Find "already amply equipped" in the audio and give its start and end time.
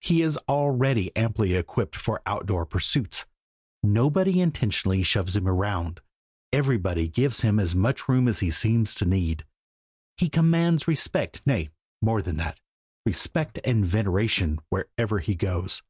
0.48-1.96